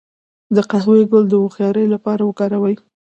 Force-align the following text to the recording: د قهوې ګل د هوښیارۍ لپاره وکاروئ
د 0.55 0.57
قهوې 0.69 1.01
ګل 1.11 1.23
د 1.29 1.33
هوښیارۍ 1.41 1.85
لپاره 1.93 2.21
وکاروئ 2.25 2.75